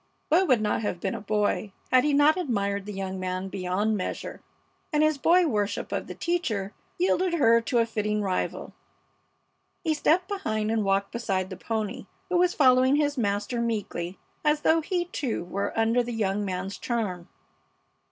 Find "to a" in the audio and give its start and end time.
7.61-7.85